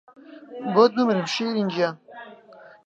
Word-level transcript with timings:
بۆت 0.73 0.91
بمرم 0.95 1.27
شیرین 1.33 1.67
گیان 1.73 1.95